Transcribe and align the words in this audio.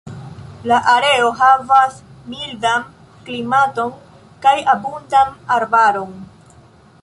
La 0.69 0.77
areo 0.93 1.27
havas 1.41 1.99
mildan 2.31 2.87
klimaton 3.29 3.93
kaj 4.47 4.55
abundan 4.75 5.37
arbaron. 5.59 6.19